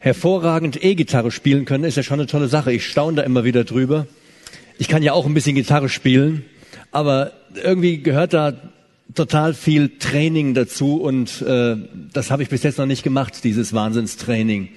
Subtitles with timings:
[0.00, 2.72] hervorragend E-Gitarre spielen können, ist ja schon eine tolle Sache.
[2.72, 4.06] Ich staune da immer wieder drüber.
[4.78, 6.44] Ich kann ja auch ein bisschen Gitarre spielen,
[6.90, 8.54] aber irgendwie gehört da
[9.14, 11.76] total viel Training dazu und äh,
[12.12, 14.70] das habe ich bis jetzt noch nicht gemacht, dieses Wahnsinnstraining.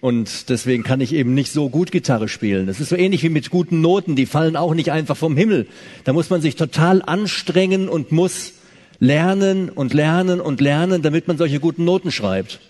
[0.00, 2.66] Und deswegen kann ich eben nicht so gut Gitarre spielen.
[2.66, 5.66] Das ist so ähnlich wie mit guten Noten, die fallen auch nicht einfach vom Himmel.
[6.04, 8.52] Da muss man sich total anstrengen und muss
[9.00, 12.60] lernen und lernen und lernen, damit man solche guten Noten schreibt.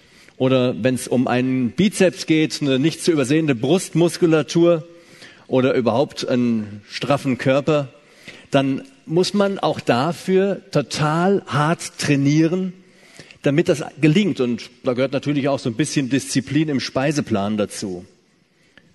[0.40, 4.88] Oder wenn es um einen Bizeps geht, eine nicht zu übersehende Brustmuskulatur
[5.48, 7.88] oder überhaupt einen straffen Körper,
[8.50, 12.72] dann muss man auch dafür total hart trainieren,
[13.42, 14.40] damit das gelingt.
[14.40, 18.06] Und da gehört natürlich auch so ein bisschen Disziplin im Speiseplan dazu.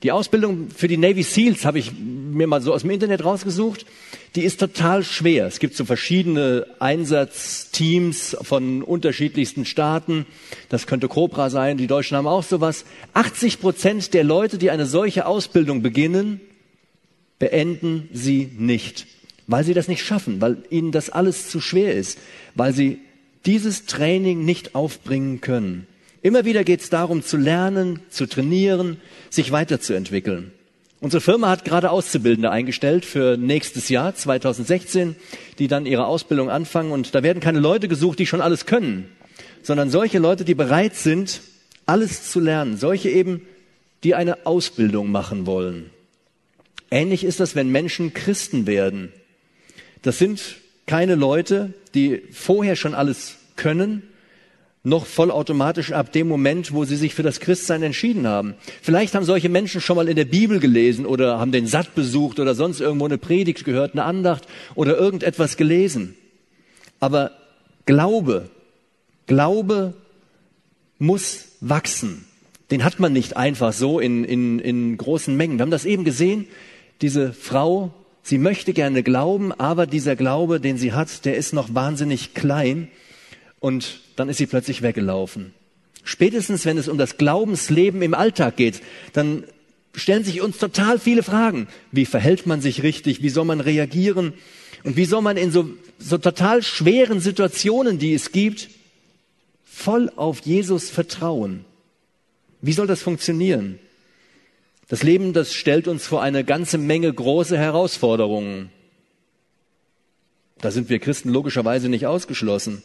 [0.04, 3.86] Die Ausbildung für die Navy SEALs habe ich mir mal so aus dem Internet rausgesucht.
[4.36, 5.48] Die ist total schwer.
[5.48, 10.26] Es gibt so verschiedene Einsatzteams von unterschiedlichsten Staaten.
[10.70, 11.78] Das könnte Cobra sein.
[11.78, 12.86] Die Deutschen haben auch sowas.
[13.14, 16.42] 80 Prozent der Leute, die eine solche Ausbildung beginnen,
[17.40, 19.08] beenden sie nicht
[19.48, 22.20] weil sie das nicht schaffen, weil ihnen das alles zu schwer ist,
[22.56, 23.00] weil sie
[23.46, 25.88] dieses Training nicht aufbringen können.
[26.26, 28.98] Immer wieder geht es darum, zu lernen, zu trainieren,
[29.30, 30.52] sich weiterzuentwickeln.
[31.00, 35.16] Unsere Firma hat gerade Auszubildende eingestellt für nächstes Jahr, 2016,
[35.60, 36.92] die dann ihre Ausbildung anfangen.
[36.92, 39.08] Und da werden keine Leute gesucht, die schon alles können,
[39.62, 41.42] sondern solche Leute, die bereit sind,
[41.86, 42.76] alles zu lernen.
[42.76, 43.44] Solche eben,
[44.04, 45.92] die eine Ausbildung machen wollen.
[46.90, 49.12] Ähnlich ist das, wenn Menschen Christen werden.
[50.02, 50.42] Das sind
[50.88, 54.02] keine Leute, die vorher schon alles können,
[54.86, 58.56] noch vollautomatisch ab dem Moment, wo sie sich für das Christsein entschieden haben.
[58.82, 62.40] Vielleicht haben solche Menschen schon mal in der Bibel gelesen oder haben den Satt besucht
[62.40, 66.16] oder sonst irgendwo eine Predigt gehört, eine Andacht oder irgendetwas gelesen.
[67.00, 67.32] Aber
[67.86, 68.50] Glaube,
[69.28, 69.94] Glaube
[70.98, 72.26] muss wachsen.
[72.72, 75.58] Den hat man nicht einfach so in, in, in großen Mengen.
[75.58, 76.48] Wir haben das eben gesehen.
[77.02, 77.94] Diese Frau
[78.28, 82.88] Sie möchte gerne glauben, aber dieser Glaube, den sie hat, der ist noch wahnsinnig klein.
[83.60, 85.54] Und dann ist sie plötzlich weggelaufen.
[86.04, 88.82] Spätestens, wenn es um das Glaubensleben im Alltag geht,
[89.14, 89.44] dann
[89.96, 91.68] stellen sich uns total viele Fragen.
[91.92, 93.22] Wie verhält man sich richtig?
[93.22, 94.34] Wie soll man reagieren?
[94.84, 98.70] Und wie soll man in so, so total schweren Situationen, die es gibt,
[99.64, 101.66] voll auf Jesus vertrauen?
[102.62, 103.80] Wie soll das funktionieren?
[104.88, 108.70] Das Leben, das stellt uns vor eine ganze Menge große Herausforderungen.
[110.60, 112.84] Da sind wir Christen logischerweise nicht ausgeschlossen.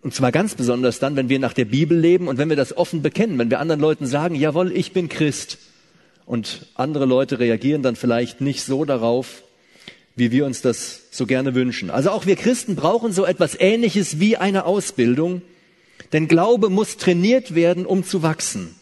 [0.00, 2.76] Und zwar ganz besonders dann, wenn wir nach der Bibel leben und wenn wir das
[2.76, 5.58] offen bekennen, wenn wir anderen Leuten sagen, jawohl, ich bin Christ.
[6.26, 9.42] Und andere Leute reagieren dann vielleicht nicht so darauf,
[10.16, 11.90] wie wir uns das so gerne wünschen.
[11.90, 15.42] Also auch wir Christen brauchen so etwas Ähnliches wie eine Ausbildung,
[16.12, 18.74] denn Glaube muss trainiert werden, um zu wachsen.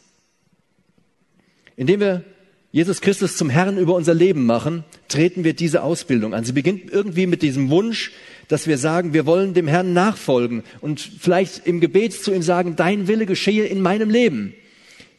[1.77, 2.25] Indem wir
[2.73, 6.45] Jesus Christus zum Herrn über unser Leben machen, treten wir diese Ausbildung an.
[6.45, 8.13] Sie beginnt irgendwie mit diesem Wunsch,
[8.47, 12.77] dass wir sagen, wir wollen dem Herrn nachfolgen und vielleicht im Gebet zu ihm sagen,
[12.77, 14.55] dein Wille geschehe in meinem Leben.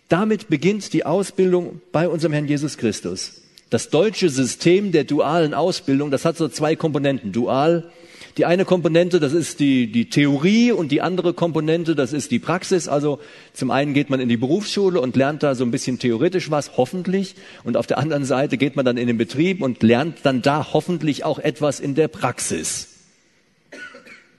[0.07, 3.41] Damit beginnt die Ausbildung bei unserem Herrn Jesus Christus.
[3.69, 7.33] Das deutsche System der dualen Ausbildung, das hat so zwei Komponenten.
[7.33, 7.91] Dual
[8.37, 12.39] die eine Komponente, das ist die, die Theorie und die andere Komponente, das ist die
[12.39, 12.87] Praxis.
[12.87, 13.19] Also
[13.53, 16.77] zum einen geht man in die Berufsschule und lernt da so ein bisschen theoretisch was,
[16.77, 17.35] hoffentlich.
[17.63, 20.73] Und auf der anderen Seite geht man dann in den Betrieb und lernt dann da
[20.73, 22.87] hoffentlich auch etwas in der Praxis.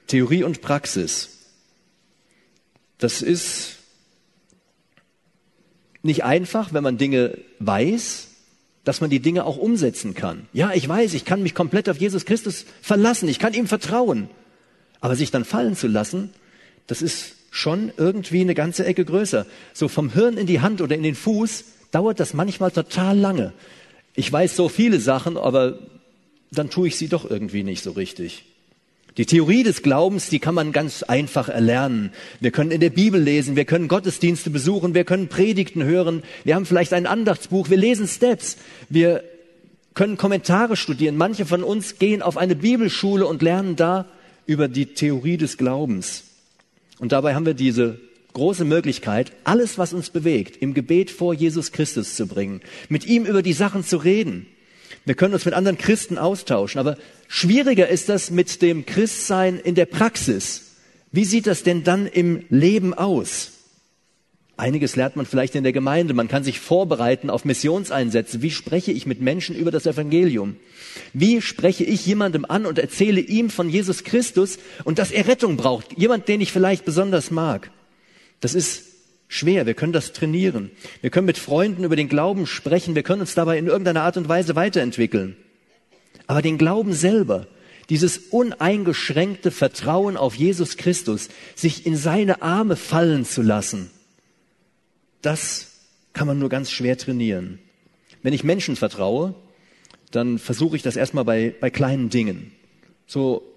[0.07, 1.31] Theorie und Praxis.
[2.99, 3.77] Das ist
[6.03, 8.29] nicht einfach, wenn man Dinge weiß,
[8.85, 10.49] dass man die Dinge auch umsetzen kann.
[10.53, 14.29] Ja, ich weiß, ich kann mich komplett auf Jesus Christus verlassen, ich kann ihm vertrauen.
[15.01, 16.31] Aber sich dann fallen zu lassen,
[16.87, 19.47] das ist schon irgendwie eine ganze Ecke größer.
[19.73, 23.53] So vom Hirn in die Hand oder in den Fuß dauert das manchmal total lange.
[24.15, 25.79] Ich weiß so viele Sachen, aber
[26.51, 28.45] dann tue ich sie doch irgendwie nicht so richtig.
[29.19, 32.13] Die Theorie des Glaubens, die kann man ganz einfach erlernen.
[32.41, 36.55] Wir können in der Bibel lesen, wir können Gottesdienste besuchen, wir können Predigten hören, wir
[36.55, 38.57] haben vielleicht ein Andachtsbuch, wir lesen Steps,
[38.89, 39.23] wir
[39.93, 41.17] können Kommentare studieren.
[41.19, 44.07] Manche von uns gehen auf eine Bibelschule und lernen da
[44.47, 46.25] über die Theorie des Glaubens.
[46.99, 48.01] Und dabei haben wir diese
[48.33, 53.27] große Möglichkeit, alles, was uns bewegt, im Gebet vor Jesus Christus zu bringen, mit ihm
[53.27, 54.47] über die Sachen zu reden.
[55.05, 56.97] Wir können uns mit anderen Christen austauschen, aber
[57.27, 60.77] schwieriger ist das mit dem Christsein in der Praxis.
[61.11, 63.51] Wie sieht das denn dann im Leben aus?
[64.57, 66.15] Einiges lernt man vielleicht in der Gemeinde.
[66.15, 68.43] Man kann sich vorbereiten auf Missionseinsätze.
[68.43, 70.57] Wie spreche ich mit Menschen über das Evangelium?
[71.13, 75.57] Wie spreche ich jemandem an und erzähle ihm von Jesus Christus und dass er Rettung
[75.57, 75.99] braucht?
[75.99, 77.71] Jemand, den ich vielleicht besonders mag.
[78.41, 78.92] Das ist
[79.33, 79.67] schwer.
[79.67, 80.71] Wir können das trainieren.
[81.01, 82.95] Wir können mit Freunden über den Glauben sprechen.
[82.95, 85.37] Wir können uns dabei in irgendeiner Art und Weise weiterentwickeln.
[86.27, 87.47] Aber den Glauben selber,
[87.89, 93.91] dieses uneingeschränkte Vertrauen auf Jesus Christus, sich in seine Arme fallen zu lassen,
[95.23, 95.69] das
[96.13, 97.59] kann man nur ganz schwer trainieren.
[98.23, 99.35] Wenn ich Menschen vertraue,
[100.11, 102.53] dann versuche ich das erstmal bei, bei kleinen Dingen.
[103.07, 103.52] So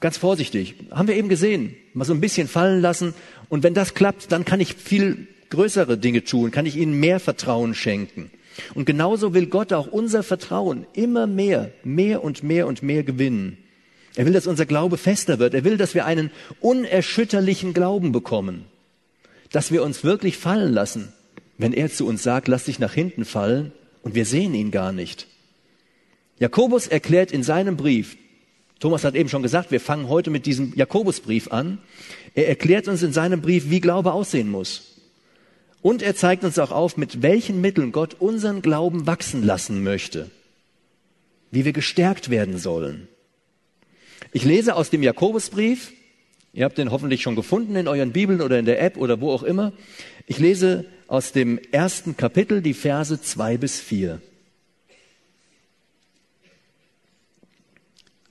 [0.00, 0.74] ganz vorsichtig.
[0.90, 1.74] Haben wir eben gesehen.
[1.94, 3.14] Mal so ein bisschen fallen lassen.
[3.48, 7.20] Und wenn das klappt, dann kann ich viel größere Dinge tun, kann ich ihnen mehr
[7.20, 8.30] Vertrauen schenken.
[8.74, 13.58] Und genauso will Gott auch unser Vertrauen immer mehr, mehr und mehr und mehr gewinnen.
[14.16, 15.54] Er will, dass unser Glaube fester wird.
[15.54, 16.30] Er will, dass wir einen
[16.60, 18.64] unerschütterlichen Glauben bekommen.
[19.52, 21.12] Dass wir uns wirklich fallen lassen,
[21.56, 23.72] wenn er zu uns sagt, lass dich nach hinten fallen
[24.02, 25.28] und wir sehen ihn gar nicht.
[26.38, 28.16] Jakobus erklärt in seinem Brief,
[28.80, 31.78] Thomas hat eben schon gesagt, wir fangen heute mit diesem Jakobusbrief an.
[32.34, 34.96] Er erklärt uns in seinem Brief, wie Glaube aussehen muss.
[35.82, 40.30] Und er zeigt uns auch auf, mit welchen Mitteln Gott unseren Glauben wachsen lassen möchte.
[41.50, 43.08] Wie wir gestärkt werden sollen.
[44.32, 45.92] Ich lese aus dem Jakobusbrief.
[46.52, 49.30] Ihr habt den hoffentlich schon gefunden in euren Bibeln oder in der App oder wo
[49.30, 49.72] auch immer.
[50.26, 54.20] Ich lese aus dem ersten Kapitel die Verse zwei bis vier.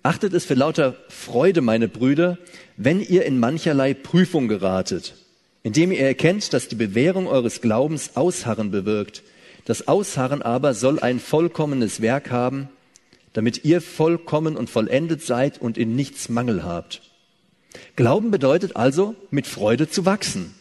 [0.07, 2.38] Achtet es für lauter Freude, meine Brüder,
[2.77, 5.15] wenn ihr in mancherlei Prüfung geratet,
[5.63, 9.21] indem ihr erkennt, dass die Bewährung eures Glaubens Ausharren bewirkt.
[9.65, 12.69] Das Ausharren aber soll ein vollkommenes Werk haben,
[13.33, 17.01] damit ihr vollkommen und vollendet seid und in nichts Mangel habt.
[17.98, 20.56] Glauben bedeutet also, mit Freude zu wachsen.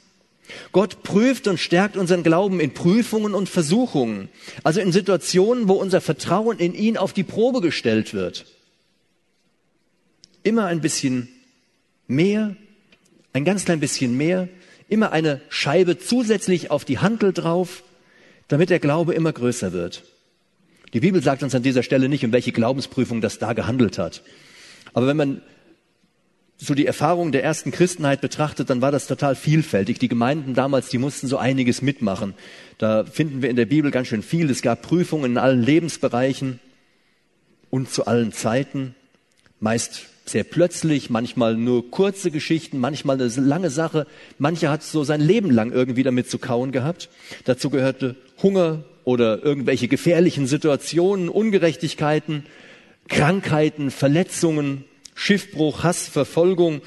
[0.72, 4.28] Gott prüft und stärkt unseren Glauben in Prüfungen und Versuchungen,
[4.64, 8.44] also in Situationen, wo unser Vertrauen in ihn auf die Probe gestellt wird
[10.46, 11.28] immer ein bisschen
[12.06, 12.54] mehr,
[13.32, 14.48] ein ganz klein bisschen mehr,
[14.88, 17.82] immer eine Scheibe zusätzlich auf die Handel drauf,
[18.48, 20.04] damit der Glaube immer größer wird.
[20.92, 24.22] Die Bibel sagt uns an dieser Stelle nicht, um welche Glaubensprüfung das da gehandelt hat.
[24.94, 25.42] Aber wenn man
[26.58, 29.98] so die Erfahrung der ersten Christenheit betrachtet, dann war das total vielfältig.
[29.98, 32.34] Die Gemeinden damals, die mussten so einiges mitmachen.
[32.78, 34.48] Da finden wir in der Bibel ganz schön viel.
[34.48, 36.60] Es gab Prüfungen in allen Lebensbereichen
[37.68, 38.94] und zu allen Zeiten.
[39.58, 44.06] Meist sehr plötzlich, manchmal nur kurze Geschichten, manchmal eine lange Sache.
[44.38, 47.08] Mancher hat so sein Leben lang irgendwie damit zu kauen gehabt.
[47.44, 52.44] Dazu gehörte Hunger oder irgendwelche gefährlichen Situationen, Ungerechtigkeiten,
[53.08, 54.84] Krankheiten, Verletzungen,
[55.14, 56.82] Schiffbruch, Hass, Verfolgung,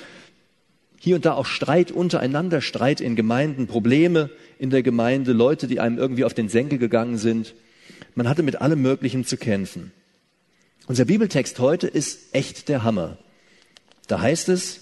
[0.99, 5.79] hier und da auch Streit untereinander, Streit in Gemeinden, Probleme in der Gemeinde, Leute, die
[5.79, 7.55] einem irgendwie auf den Senkel gegangen sind.
[8.15, 9.93] Man hatte mit allem Möglichen zu kämpfen.
[10.87, 13.17] Unser Bibeltext heute ist echt der Hammer.
[14.09, 14.79] Da heißt es,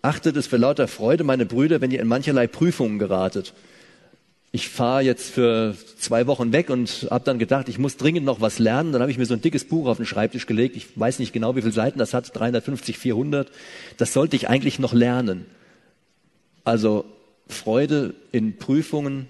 [0.00, 3.52] achtet es für lauter Freude, meine Brüder, wenn ihr in mancherlei Prüfungen geratet.
[4.52, 8.40] Ich fahre jetzt für zwei Wochen weg und habe dann gedacht, ich muss dringend noch
[8.40, 8.92] was lernen.
[8.92, 10.76] Dann habe ich mir so ein dickes Buch auf den Schreibtisch gelegt.
[10.76, 13.50] Ich weiß nicht genau, wie viele Seiten das hat, 350, 400.
[13.96, 15.46] Das sollte ich eigentlich noch lernen.
[16.62, 17.04] Also
[17.48, 19.26] Freude in Prüfungen.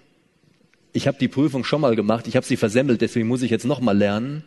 [0.92, 3.64] Ich habe die Prüfung schon mal gemacht, ich habe sie versemmelt, deswegen muss ich jetzt
[3.64, 4.44] noch mal lernen.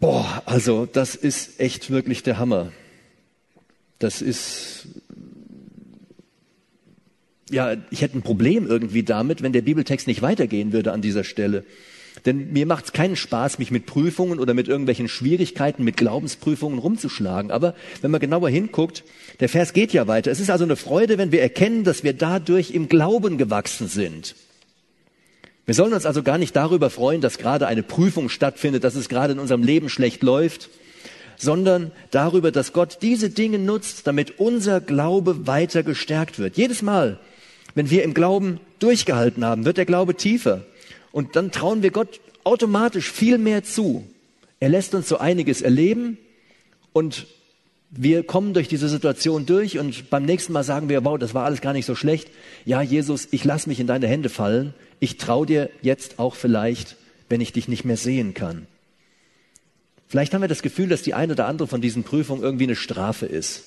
[0.00, 2.72] Boah, also das ist echt wirklich der Hammer.
[3.98, 4.86] Das ist,
[7.50, 11.24] ja, ich hätte ein Problem irgendwie damit, wenn der Bibeltext nicht weitergehen würde an dieser
[11.24, 11.64] Stelle.
[12.26, 16.78] Denn mir macht es keinen Spaß, mich mit Prüfungen oder mit irgendwelchen Schwierigkeiten, mit Glaubensprüfungen
[16.78, 17.50] rumzuschlagen.
[17.50, 19.04] Aber wenn man genauer hinguckt,
[19.40, 20.30] der Vers geht ja weiter.
[20.30, 24.34] Es ist also eine Freude, wenn wir erkennen, dass wir dadurch im Glauben gewachsen sind.
[25.68, 29.10] Wir sollen uns also gar nicht darüber freuen, dass gerade eine Prüfung stattfindet, dass es
[29.10, 30.70] gerade in unserem Leben schlecht läuft,
[31.36, 36.56] sondern darüber, dass Gott diese Dinge nutzt, damit unser Glaube weiter gestärkt wird.
[36.56, 37.20] Jedes Mal,
[37.74, 40.62] wenn wir im Glauben durchgehalten haben, wird der Glaube tiefer.
[41.12, 44.06] Und dann trauen wir Gott automatisch viel mehr zu.
[44.60, 46.16] Er lässt uns so einiges erleben
[46.94, 47.26] und
[47.90, 51.44] wir kommen durch diese Situation durch und beim nächsten Mal sagen wir, wow, das war
[51.44, 52.30] alles gar nicht so schlecht.
[52.64, 54.74] Ja, Jesus, ich lass mich in deine Hände fallen.
[55.00, 56.96] Ich traue dir jetzt auch vielleicht,
[57.28, 58.66] wenn ich dich nicht mehr sehen kann.
[60.06, 62.76] Vielleicht haben wir das Gefühl, dass die eine oder andere von diesen Prüfungen irgendwie eine
[62.76, 63.64] Strafe ist.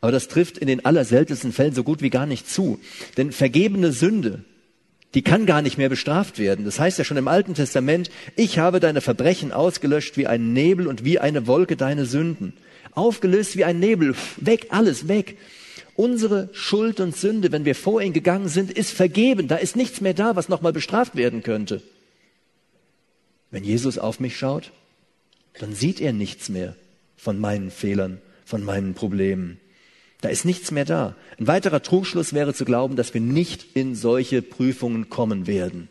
[0.00, 2.78] Aber das trifft in den allerseltensten Fällen so gut wie gar nicht zu.
[3.16, 4.44] Denn vergebene Sünde,
[5.14, 6.64] die kann gar nicht mehr bestraft werden.
[6.64, 10.86] Das heißt ja schon im Alten Testament, ich habe deine Verbrechen ausgelöscht wie ein Nebel
[10.86, 12.54] und wie eine Wolke deine Sünden
[12.94, 15.36] aufgelöst wie ein Nebel, weg, alles weg.
[15.96, 19.46] Unsere Schuld und Sünde, wenn wir vor ihn gegangen sind, ist vergeben.
[19.46, 21.82] Da ist nichts mehr da, was nochmal bestraft werden könnte.
[23.50, 24.72] Wenn Jesus auf mich schaut,
[25.60, 26.74] dann sieht er nichts mehr
[27.16, 29.60] von meinen Fehlern, von meinen Problemen.
[30.24, 31.14] Da ist nichts mehr da.
[31.38, 35.90] Ein weiterer Trugschluss wäre zu glauben, dass wir nicht in solche Prüfungen kommen werden.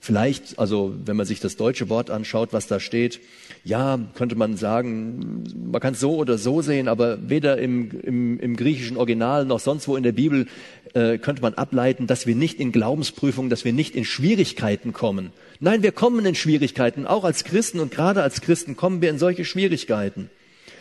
[0.00, 3.20] Vielleicht, also wenn man sich das deutsche Wort anschaut, was da steht,
[3.62, 8.40] ja, könnte man sagen, man kann es so oder so sehen, aber weder im, im,
[8.40, 10.48] im griechischen Original noch sonst wo in der Bibel
[10.94, 15.30] äh, könnte man ableiten, dass wir nicht in Glaubensprüfungen, dass wir nicht in Schwierigkeiten kommen.
[15.60, 19.18] Nein, wir kommen in Schwierigkeiten, auch als Christen und gerade als Christen kommen wir in
[19.18, 20.28] solche Schwierigkeiten.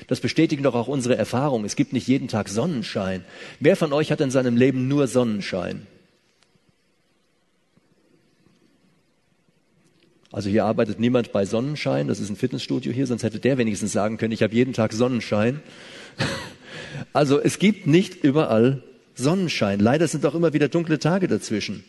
[0.07, 1.65] Das bestätigen doch auch unsere Erfahrungen.
[1.65, 3.23] Es gibt nicht jeden Tag Sonnenschein.
[3.59, 5.87] Wer von euch hat in seinem Leben nur Sonnenschein?
[10.31, 13.91] Also hier arbeitet niemand bei Sonnenschein, das ist ein Fitnessstudio hier, sonst hätte der wenigstens
[13.91, 15.61] sagen können, ich habe jeden Tag Sonnenschein.
[17.13, 18.83] Also es gibt nicht überall
[19.15, 19.79] Sonnenschein.
[19.79, 21.85] Leider sind auch immer wieder dunkle Tage dazwischen.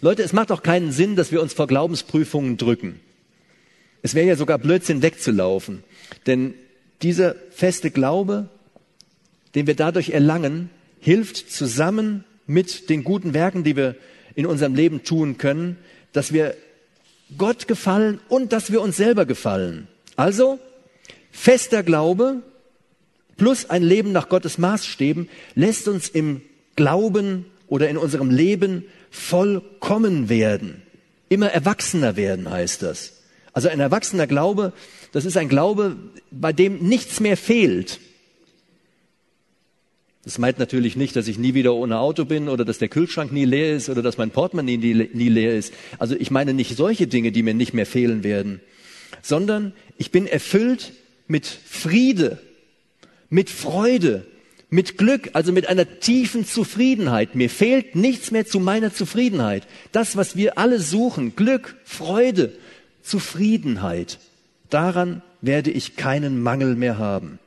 [0.00, 3.00] Leute, es macht auch keinen Sinn, dass wir uns vor Glaubensprüfungen drücken.
[4.02, 5.84] Es wäre ja sogar Blödsinn wegzulaufen.
[6.26, 6.54] Denn
[7.02, 8.48] dieser feste Glaube,
[9.54, 13.96] den wir dadurch erlangen, hilft zusammen mit den guten Werken, die wir
[14.34, 15.76] in unserem Leben tun können,
[16.12, 16.56] dass wir
[17.36, 19.88] Gott gefallen und dass wir uns selber gefallen.
[20.16, 20.58] Also
[21.30, 22.42] fester Glaube
[23.36, 26.42] plus ein Leben nach Gottes Maßstäben lässt uns im
[26.76, 30.82] Glauben oder in unserem Leben vollkommen werden.
[31.28, 33.22] Immer erwachsener werden heißt das.
[33.52, 34.72] Also ein erwachsener Glaube,
[35.12, 35.96] das ist ein Glaube,
[36.30, 38.00] bei dem nichts mehr fehlt.
[40.24, 43.32] Das meint natürlich nicht, dass ich nie wieder ohne Auto bin oder dass der Kühlschrank
[43.32, 45.74] nie leer ist oder dass mein Portemonnaie nie, nie leer ist.
[45.98, 48.60] Also ich meine nicht solche Dinge, die mir nicht mehr fehlen werden,
[49.20, 50.92] sondern ich bin erfüllt
[51.26, 52.38] mit Friede,
[53.30, 54.26] mit Freude,
[54.70, 57.34] mit Glück, also mit einer tiefen Zufriedenheit.
[57.34, 59.66] Mir fehlt nichts mehr zu meiner Zufriedenheit.
[59.90, 62.52] Das, was wir alle suchen, Glück, Freude,
[63.02, 64.18] Zufriedenheit,
[64.74, 67.38] daran werde ich keinen Mangel mehr haben.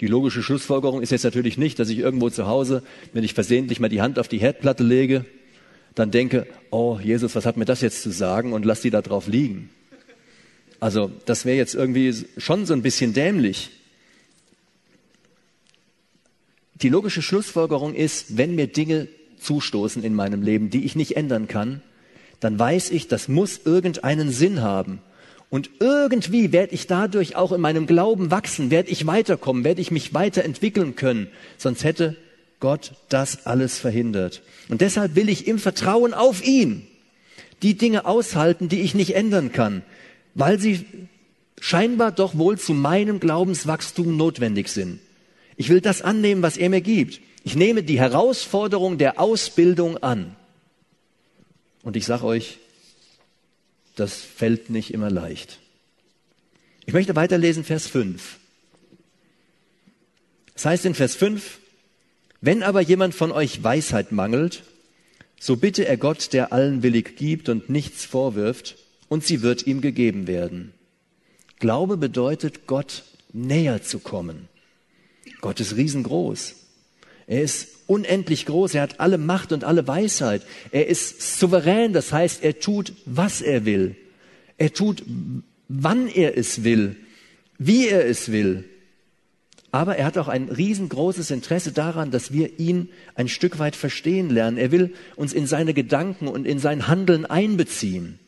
[0.00, 3.80] Die logische Schlussfolgerung ist jetzt natürlich nicht, dass ich irgendwo zu Hause, wenn ich versehentlich
[3.80, 5.24] mal die Hand auf die Herdplatte lege,
[5.94, 9.00] dann denke, oh Jesus, was hat mir das jetzt zu sagen und lass die da
[9.00, 9.70] drauf liegen.
[10.78, 13.70] Also das wäre jetzt irgendwie schon so ein bisschen dämlich.
[16.74, 21.48] Die logische Schlussfolgerung ist, wenn mir Dinge zustoßen in meinem Leben, die ich nicht ändern
[21.48, 21.80] kann,
[22.40, 25.00] dann weiß ich, das muss irgendeinen Sinn haben.
[25.48, 29.90] Und irgendwie werde ich dadurch auch in meinem Glauben wachsen, werde ich weiterkommen, werde ich
[29.90, 31.28] mich weiterentwickeln können.
[31.56, 32.16] Sonst hätte
[32.58, 34.42] Gott das alles verhindert.
[34.68, 36.86] Und deshalb will ich im Vertrauen auf ihn
[37.62, 39.82] die Dinge aushalten, die ich nicht ändern kann,
[40.34, 40.84] weil sie
[41.60, 45.00] scheinbar doch wohl zu meinem Glaubenswachstum notwendig sind.
[45.56, 47.20] Ich will das annehmen, was er mir gibt.
[47.44, 50.34] Ich nehme die Herausforderung der Ausbildung an.
[51.82, 52.58] Und ich sage euch,
[53.96, 55.58] das fällt nicht immer leicht.
[56.86, 58.38] Ich möchte weiterlesen Vers 5.
[60.54, 61.58] Es heißt in Vers 5,
[62.40, 64.62] wenn aber jemand von euch Weisheit mangelt,
[65.38, 68.76] so bitte er Gott, der allen willig gibt und nichts vorwirft,
[69.08, 70.72] und sie wird ihm gegeben werden.
[71.58, 74.48] Glaube bedeutet, Gott näher zu kommen.
[75.40, 76.65] Gott ist riesengroß.
[77.26, 78.74] Er ist unendlich groß.
[78.74, 80.42] Er hat alle Macht und alle Weisheit.
[80.70, 81.92] Er ist souverän.
[81.92, 83.96] Das heißt, er tut, was er will.
[84.58, 85.02] Er tut,
[85.68, 86.96] wann er es will,
[87.58, 88.64] wie er es will.
[89.72, 94.30] Aber er hat auch ein riesengroßes Interesse daran, dass wir ihn ein Stück weit verstehen
[94.30, 94.56] lernen.
[94.56, 98.18] Er will uns in seine Gedanken und in sein Handeln einbeziehen.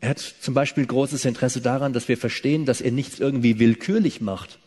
[0.00, 4.20] Er hat zum Beispiel großes Interesse daran, dass wir verstehen, dass er nichts irgendwie willkürlich
[4.20, 4.58] macht,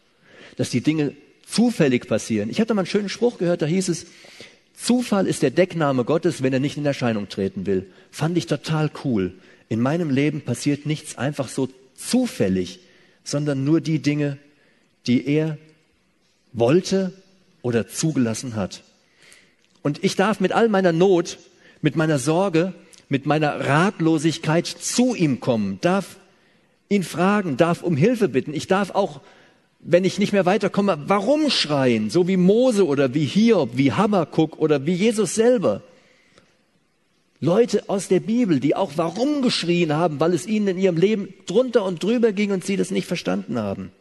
[0.57, 1.13] dass die Dinge
[1.45, 2.49] zufällig passieren.
[2.49, 4.07] Ich hatte mal einen schönen Spruch gehört, da hieß es,
[4.77, 7.89] Zufall ist der Deckname Gottes, wenn er nicht in Erscheinung treten will.
[8.11, 9.33] Fand ich total cool.
[9.69, 12.79] In meinem Leben passiert nichts einfach so zufällig,
[13.23, 14.37] sondern nur die Dinge,
[15.07, 15.57] die er
[16.51, 17.13] wollte
[17.61, 18.83] oder zugelassen hat.
[19.81, 21.37] Und ich darf mit all meiner Not,
[21.81, 22.73] mit meiner Sorge,
[23.07, 26.17] mit meiner Ratlosigkeit zu ihm kommen, darf
[26.89, 28.53] ihn fragen, darf um Hilfe bitten.
[28.53, 29.21] Ich darf auch
[29.87, 32.09] wenn ich nicht mehr weiterkomme, warum schreien?
[32.09, 35.83] So wie Mose oder wie Hiob, wie Habakkuk oder wie Jesus selber.
[37.39, 41.33] Leute aus der Bibel, die auch warum geschrien haben, weil es ihnen in ihrem Leben
[41.45, 43.91] drunter und drüber ging und sie das nicht verstanden haben.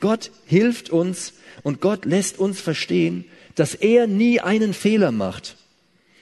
[0.00, 5.56] Gott hilft uns und Gott lässt uns verstehen, dass er nie einen Fehler macht,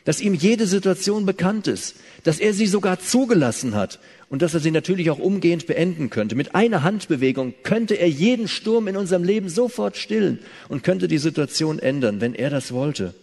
[0.06, 3.98] dass ihm jede Situation bekannt ist, dass er sie sogar zugelassen hat
[4.30, 6.36] und dass er sie natürlich auch umgehend beenden könnte.
[6.36, 11.18] Mit einer Handbewegung könnte er jeden Sturm in unserem Leben sofort stillen und könnte die
[11.18, 13.14] Situation ändern, wenn er das wollte.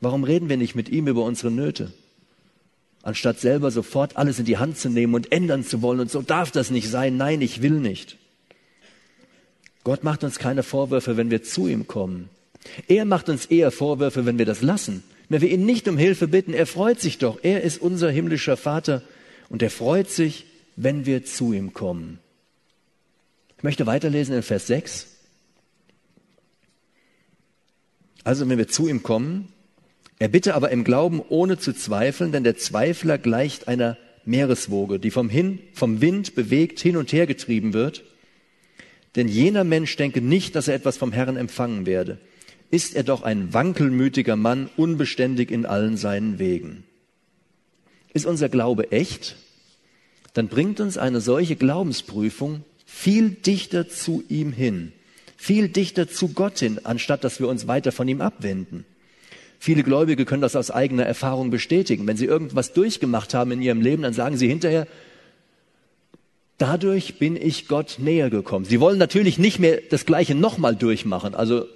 [0.00, 1.92] Warum reden wir nicht mit ihm über unsere Nöte?
[3.02, 6.20] Anstatt selber sofort alles in die Hand zu nehmen und ändern zu wollen und so
[6.20, 7.16] darf das nicht sein.
[7.16, 8.16] Nein, ich will nicht.
[9.84, 12.28] Gott macht uns keine Vorwürfe, wenn wir zu ihm kommen.
[12.88, 15.04] Er macht uns eher Vorwürfe, wenn wir das lassen.
[15.30, 17.38] Wenn wir ihn nicht um Hilfe bitten, er freut sich doch.
[17.42, 19.02] Er ist unser himmlischer Vater
[19.48, 20.44] und er freut sich,
[20.74, 22.18] wenn wir zu ihm kommen.
[23.56, 25.06] Ich möchte weiterlesen in Vers 6.
[28.24, 29.52] Also wenn wir zu ihm kommen,
[30.18, 35.12] er bitte aber im Glauben ohne zu zweifeln, denn der Zweifler gleicht einer Meereswoge, die
[35.12, 38.02] vom, hin, vom Wind bewegt hin und her getrieben wird.
[39.14, 42.18] Denn jener Mensch denke nicht, dass er etwas vom Herrn empfangen werde.
[42.70, 46.84] Ist er doch ein wankelmütiger Mann, unbeständig in allen seinen Wegen.
[48.12, 49.36] Ist unser Glaube echt?
[50.34, 54.92] Dann bringt uns eine solche Glaubensprüfung viel dichter zu ihm hin,
[55.36, 58.84] viel dichter zu Gott hin, anstatt dass wir uns weiter von ihm abwenden.
[59.58, 62.06] Viele Gläubige können das aus eigener Erfahrung bestätigen.
[62.06, 64.86] Wenn sie irgendwas durchgemacht haben in ihrem Leben, dann sagen sie hinterher,
[66.56, 68.64] dadurch bin ich Gott näher gekommen.
[68.64, 71.34] Sie wollen natürlich nicht mehr das Gleiche nochmal durchmachen.
[71.34, 71.66] Also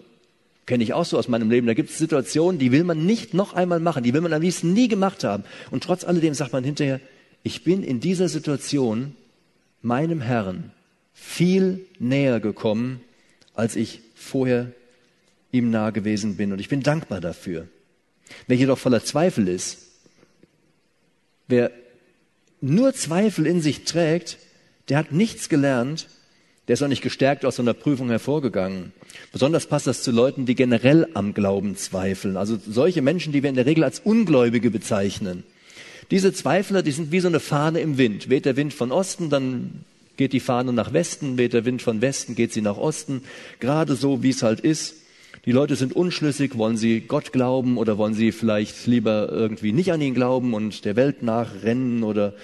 [0.66, 1.66] kenne ich auch so aus meinem Leben.
[1.66, 4.42] Da gibt es Situationen, die will man nicht noch einmal machen, die will man am
[4.42, 5.44] liebsten nie gemacht haben.
[5.71, 7.00] Und trotz alledem sagt man hinterher,
[7.42, 9.14] ich bin in dieser Situation
[9.83, 10.73] meinem Herrn
[11.12, 13.00] viel näher gekommen,
[13.54, 14.73] als ich vorher
[15.52, 16.52] ihm nahe gewesen bin.
[16.52, 17.68] Und ich bin dankbar dafür.
[18.47, 19.78] Wer jedoch voller Zweifel ist,
[21.47, 21.71] wer
[22.61, 24.38] nur Zweifel in sich trägt,
[24.88, 26.09] der hat nichts gelernt,
[26.66, 28.92] der ist auch nicht gestärkt aus so einer Prüfung hervorgegangen.
[29.33, 32.37] Besonders passt das zu Leuten, die generell am Glauben zweifeln.
[32.37, 35.44] Also solche Menschen, die wir in der Regel als Ungläubige bezeichnen.
[36.11, 38.28] Diese Zweifler, die sind wie so eine Fahne im Wind.
[38.28, 39.85] Weht der Wind von Osten, dann
[40.16, 41.38] geht die Fahne nach Westen.
[41.38, 43.23] Weht der Wind von Westen, geht sie nach Osten.
[43.61, 44.97] Gerade so, wie es halt ist.
[45.44, 49.92] Die Leute sind unschlüssig, wollen sie Gott glauben oder wollen sie vielleicht lieber irgendwie nicht
[49.92, 52.35] an ihn glauben und der Welt nachrennen oder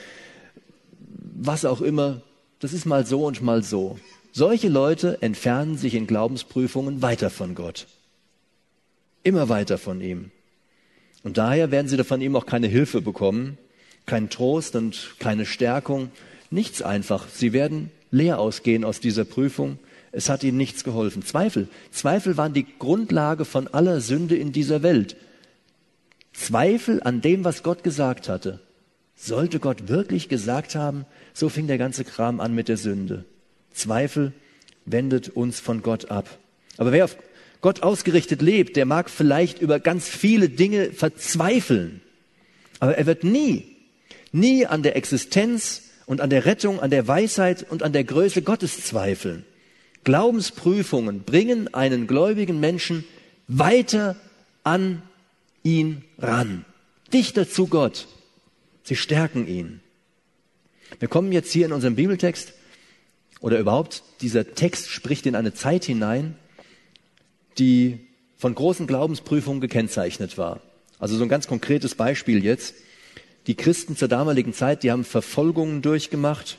[1.09, 2.21] was auch immer.
[2.59, 3.99] Das ist mal so und mal so.
[4.33, 7.87] Solche Leute entfernen sich in Glaubensprüfungen weiter von Gott.
[9.23, 10.31] Immer weiter von ihm.
[11.23, 13.59] Und daher werden sie von ihm auch keine Hilfe bekommen,
[14.07, 16.11] keinen Trost und keine Stärkung,
[16.51, 17.29] nichts einfach.
[17.29, 19.79] Sie werden leer ausgehen aus dieser Prüfung
[20.13, 21.25] es hat ihnen nichts geholfen.
[21.25, 21.69] Zweifel.
[21.91, 25.17] Zweifel waren die Grundlage von aller Sünde in dieser Welt.
[26.33, 28.61] Zweifel an dem, was Gott gesagt hatte.
[29.15, 33.25] Sollte Gott wirklich gesagt haben, so fing der ganze Kram an mit der Sünde.
[33.73, 34.33] Zweifel
[34.85, 36.39] wendet uns von Gott ab.
[36.77, 37.17] Aber wer auf
[37.61, 42.01] Gott ausgerichtet lebt, der mag vielleicht über ganz viele Dinge verzweifeln.
[42.79, 43.77] Aber er wird nie,
[44.33, 48.43] nie an der Existenz und an der Rettung, an der Weisheit und an der Größe
[48.43, 49.45] Gottes zweifeln.
[50.05, 53.05] Glaubensprüfungen bringen einen gläubigen Menschen
[53.47, 54.17] weiter
[54.65, 55.03] an
[55.63, 56.65] ihn ran,
[57.13, 58.09] dichter zu Gott.
[58.83, 59.81] Sie stärken ihn.
[60.99, 62.55] Wir kommen jetzt hier in unserem Bibeltext
[63.41, 66.37] oder überhaupt dieser Text spricht in eine Zeit hinein,
[67.59, 68.01] die
[68.37, 70.61] von großen Glaubensprüfungen gekennzeichnet war.
[70.99, 72.75] Also so ein ganz konkretes Beispiel jetzt.
[73.47, 76.59] Die Christen zur damaligen Zeit, die haben Verfolgungen durchgemacht,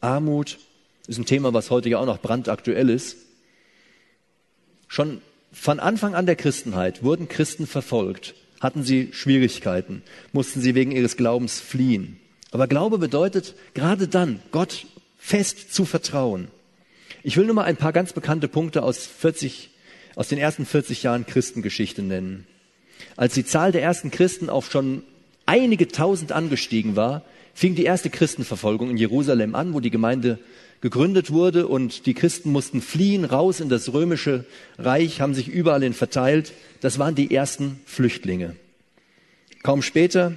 [0.00, 0.58] Armut,
[1.06, 3.16] ist ein Thema, was heute ja auch noch brandaktuell ist.
[4.88, 5.20] Schon
[5.52, 11.16] von Anfang an der Christenheit wurden Christen verfolgt, hatten sie Schwierigkeiten, mussten sie wegen ihres
[11.16, 12.18] Glaubens fliehen.
[12.50, 14.86] Aber Glaube bedeutet gerade dann, Gott
[15.22, 16.48] fest zu vertrauen.
[17.22, 19.70] Ich will nur mal ein paar ganz bekannte Punkte aus 40,
[20.16, 22.44] aus den ersten 40 Jahren Christengeschichte nennen.
[23.16, 25.04] Als die Zahl der ersten Christen auf schon
[25.46, 27.22] einige tausend angestiegen war,
[27.54, 30.40] fing die erste Christenverfolgung in Jerusalem an, wo die Gemeinde
[30.80, 34.44] gegründet wurde und die Christen mussten fliehen raus in das römische
[34.76, 36.52] Reich, haben sich überall hin verteilt.
[36.80, 38.56] Das waren die ersten Flüchtlinge.
[39.62, 40.32] Kaum später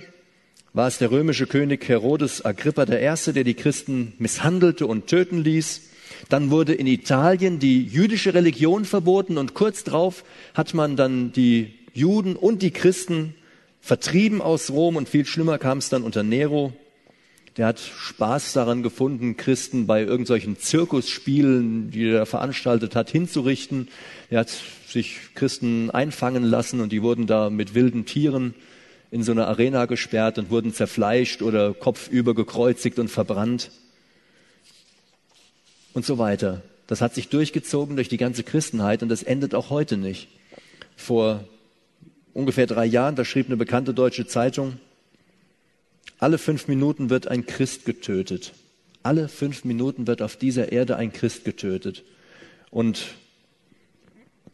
[0.75, 5.89] war es der römische König Herodes Agrippa I., der die Christen misshandelte und töten ließ.
[6.27, 11.73] Dann wurde in Italien die jüdische Religion verboten und kurz darauf hat man dann die
[11.93, 13.35] Juden und die Christen
[13.79, 16.73] vertrieben aus Rom und viel schlimmer kam es dann unter Nero
[17.57, 23.87] der hat Spaß daran gefunden, Christen bei irgendwelchen Zirkusspielen, die er veranstaltet hat, hinzurichten.
[24.29, 24.53] Er hat
[24.89, 28.55] sich Christen einfangen lassen und die wurden da mit wilden Tieren
[29.15, 33.71] in so eine Arena gesperrt und wurden zerfleischt oder kopfüber gekreuzigt und verbrannt
[35.93, 36.63] und so weiter.
[36.87, 40.27] Das hat sich durchgezogen durch die ganze Christenheit und das endet auch heute nicht.
[40.97, 41.45] Vor
[42.33, 44.79] ungefähr drei Jahren, da schrieb eine bekannte deutsche Zeitung,
[46.19, 48.51] alle fünf Minuten wird ein Christ getötet.
[49.01, 52.03] Alle fünf Minuten wird auf dieser Erde ein Christ getötet.
[52.69, 53.15] Und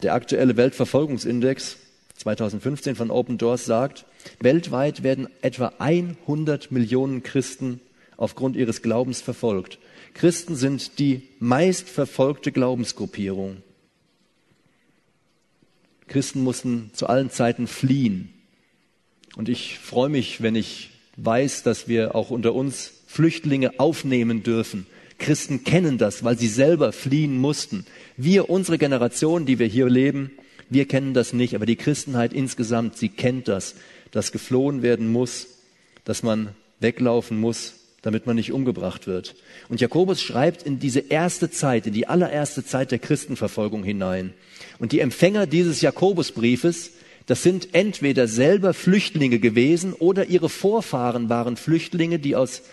[0.03, 1.77] der aktuelle Weltverfolgungsindex
[2.21, 4.05] 2015 von Open Doors sagt,
[4.39, 7.81] weltweit werden etwa 100 Millionen Christen
[8.15, 9.79] aufgrund ihres Glaubens verfolgt.
[10.13, 13.57] Christen sind die meistverfolgte Glaubensgruppierung.
[16.07, 18.33] Christen mussten zu allen Zeiten fliehen.
[19.35, 24.85] Und ich freue mich, wenn ich weiß, dass wir auch unter uns Flüchtlinge aufnehmen dürfen.
[25.17, 27.85] Christen kennen das, weil sie selber fliehen mussten.
[28.17, 30.31] Wir, unsere Generation, die wir hier leben,
[30.71, 33.75] wir kennen das nicht, aber die Christenheit insgesamt, sie kennt das,
[34.11, 35.47] dass geflohen werden muss,
[36.05, 39.35] dass man weglaufen muss, damit man nicht umgebracht wird.
[39.67, 44.33] Und Jakobus schreibt in diese erste Zeit, in die allererste Zeit der Christenverfolgung hinein.
[44.79, 46.91] Und die Empfänger dieses Jakobusbriefes,
[47.25, 52.63] das sind entweder selber Flüchtlinge gewesen oder ihre Vorfahren waren Flüchtlinge, die aus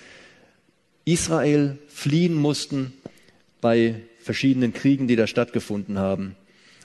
[1.05, 2.93] Israel fliehen mussten
[3.61, 6.37] bei verschiedenen Kriegen, die da stattgefunden haben.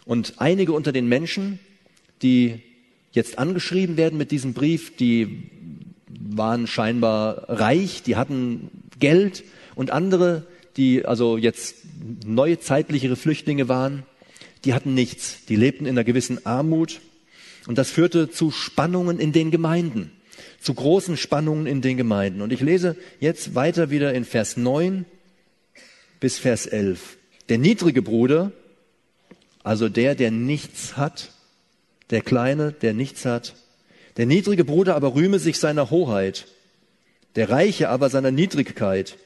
[0.05, 1.59] Und einige unter den Menschen,
[2.21, 2.61] die
[3.11, 5.49] jetzt angeschrieben werden mit diesem Brief, die
[6.07, 9.43] waren scheinbar reich, die hatten Geld
[9.75, 10.45] und andere,
[10.77, 11.75] die also jetzt
[12.25, 14.03] neue zeitlichere Flüchtlinge waren,
[14.65, 15.45] die hatten nichts.
[15.47, 17.01] Die lebten in einer gewissen Armut
[17.67, 20.11] und das führte zu Spannungen in den Gemeinden
[20.63, 22.41] zu großen Spannungen in den Gemeinden.
[22.41, 25.05] Und ich lese jetzt weiter wieder in Vers 9
[26.19, 27.17] bis Vers 11.
[27.49, 28.53] Der niedrige Bruder,
[29.63, 31.31] also der, der nichts hat,
[32.09, 33.55] der Kleine, der nichts hat,
[34.17, 36.45] der niedrige Bruder aber rühme sich seiner Hoheit,
[37.35, 39.17] der Reiche aber seiner Niedrigkeit.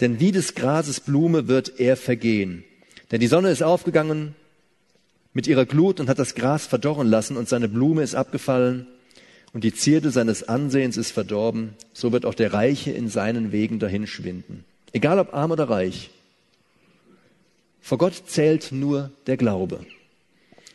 [0.00, 2.64] Denn wie des Grases Blume wird er vergehen.
[3.10, 4.34] Denn die Sonne ist aufgegangen
[5.32, 8.86] mit ihrer Glut und hat das Gras verdorren lassen und seine Blume ist abgefallen
[9.52, 13.78] und die Zierde seines Ansehens ist verdorben, so wird auch der Reiche in seinen Wegen
[13.78, 14.64] dahinschwinden.
[14.92, 16.10] Egal ob arm oder reich.
[17.88, 19.80] Vor Gott zählt nur der Glaube.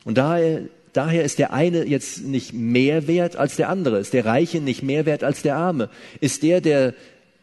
[0.03, 4.25] Und daher, daher ist der eine jetzt nicht mehr wert als der andere, ist der
[4.25, 6.95] Reiche nicht mehr wert als der Arme, ist der, der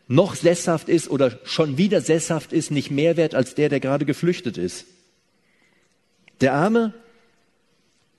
[0.08, 4.06] noch sesshaft ist oder schon wieder sesshaft ist, nicht mehr wert als der, der gerade
[4.06, 4.86] geflüchtet ist.
[6.40, 6.92] Der Arme,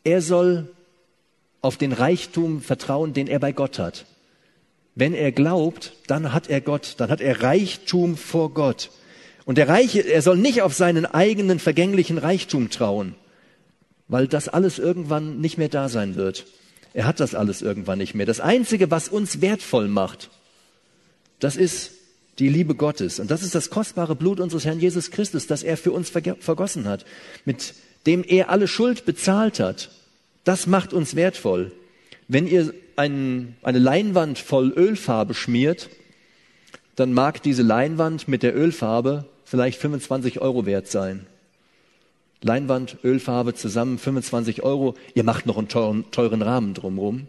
[0.05, 0.69] er soll
[1.59, 4.05] auf den Reichtum vertrauen, den er bei Gott hat.
[4.95, 8.89] Wenn er glaubt, dann hat er Gott, dann hat er Reichtum vor Gott.
[9.45, 13.15] Und der Reiche, er soll nicht auf seinen eigenen vergänglichen Reichtum trauen,
[14.07, 16.45] weil das alles irgendwann nicht mehr da sein wird.
[16.93, 18.25] Er hat das alles irgendwann nicht mehr.
[18.25, 20.29] Das Einzige, was uns wertvoll macht,
[21.39, 21.91] das ist
[22.39, 23.19] die Liebe Gottes.
[23.19, 26.87] Und das ist das kostbare Blut unseres Herrn Jesus Christus, das er für uns vergossen
[26.87, 27.05] hat,
[27.45, 27.73] mit
[28.05, 29.89] dem er alle Schuld bezahlt hat.
[30.43, 31.71] Das macht uns wertvoll.
[32.27, 35.89] Wenn ihr ein, eine Leinwand voll Ölfarbe schmiert,
[36.95, 41.27] dann mag diese Leinwand mit der Ölfarbe vielleicht 25 Euro wert sein.
[42.41, 44.95] Leinwand, Ölfarbe zusammen 25 Euro.
[45.13, 47.27] Ihr macht noch einen teuren, teuren Rahmen drumherum.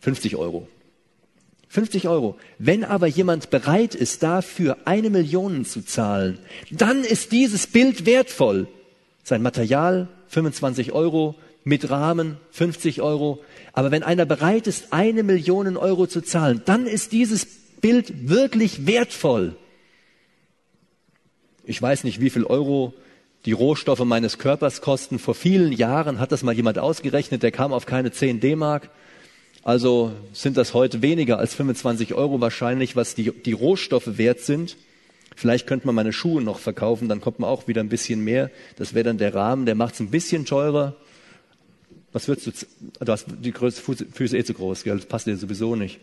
[0.00, 0.68] 50 Euro.
[1.68, 2.36] 50 Euro.
[2.58, 6.38] Wenn aber jemand bereit ist, dafür eine Million zu zahlen,
[6.70, 8.68] dann ist dieses Bild wertvoll.
[9.24, 13.42] Sein Material 25 Euro, mit Rahmen 50 Euro.
[13.72, 17.46] Aber wenn einer bereit ist, eine Million Euro zu zahlen, dann ist dieses
[17.80, 19.56] Bild wirklich wertvoll.
[21.68, 22.94] Ich weiß nicht, wie viel Euro
[23.44, 25.18] die Rohstoffe meines Körpers kosten.
[25.18, 28.88] Vor vielen Jahren hat das mal jemand ausgerechnet, der kam auf keine 10 D-Mark.
[29.64, 34.78] Also sind das heute weniger als 25 Euro wahrscheinlich, was die, die Rohstoffe wert sind.
[35.36, 38.50] Vielleicht könnte man meine Schuhe noch verkaufen, dann kommt man auch wieder ein bisschen mehr.
[38.76, 40.96] Das wäre dann der Rahmen, der macht es ein bisschen teurer.
[42.14, 44.96] Was würdest du, du hast die größten Füße eh zu groß, gell?
[44.96, 46.00] das passt dir sowieso nicht.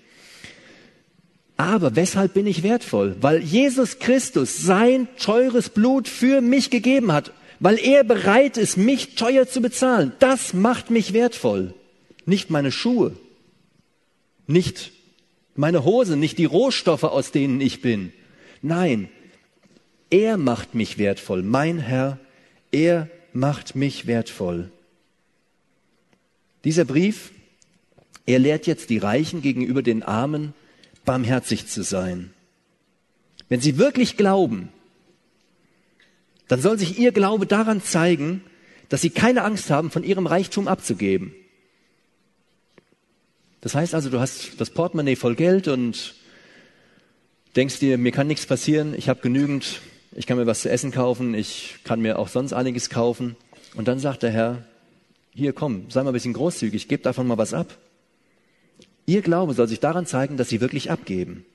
[1.58, 3.15] Aber weshalb bin ich wertvoll?
[3.22, 9.15] Weil Jesus Christus sein teures Blut für mich gegeben hat, weil er bereit ist, mich
[9.15, 10.12] teuer zu bezahlen.
[10.20, 11.74] Das macht mich wertvoll.
[12.26, 13.15] Nicht meine Schuhe,
[14.48, 14.91] nicht
[15.56, 18.12] meine Hose, nicht die Rohstoffe, aus denen ich bin.
[18.62, 19.10] Nein,
[20.10, 22.20] er macht mich wertvoll, mein Herr,
[22.72, 24.72] er macht mich wertvoll.
[26.63, 27.32] Dieser Brief,
[28.26, 30.54] er lehrt jetzt die Reichen gegenüber den Armen,
[31.06, 32.34] barmherzig zu sein.
[33.48, 34.70] Wenn sie wirklich glauben,
[36.48, 38.41] dann soll sich ihr Glaube daran zeigen,
[38.89, 41.34] dass sie keine Angst haben, von ihrem Reichtum abzugeben.
[43.62, 46.13] Das heißt also, du hast das Portemonnaie voll Geld und
[47.56, 49.82] denkst dir, mir kann nichts passieren, ich habe genügend,
[50.13, 53.36] ich kann mir was zu essen kaufen, ich kann mir auch sonst einiges kaufen.
[53.76, 54.63] Und dann sagt der Herr,
[55.34, 57.76] hier komm, sei mal ein bisschen großzügig, gebt davon mal was ab.
[59.06, 61.46] Ihr Glaube soll sich daran zeigen, dass sie wirklich abgeben.